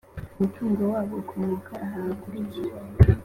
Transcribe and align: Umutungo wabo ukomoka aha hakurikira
Umutungo 0.35 0.81
wabo 0.91 1.13
ukomoka 1.21 1.71
aha 1.85 1.97
hakurikira 2.05 2.75